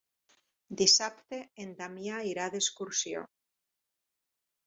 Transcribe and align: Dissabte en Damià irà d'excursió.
Dissabte 0.79 1.41
en 1.65 1.75
Damià 1.81 2.23
irà 2.29 2.47
d'excursió. 2.55 3.21